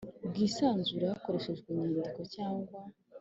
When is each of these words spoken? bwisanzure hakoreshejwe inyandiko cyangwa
bwisanzure 0.29 1.05
hakoreshejwe 1.11 1.67
inyandiko 1.69 2.21
cyangwa 2.35 2.77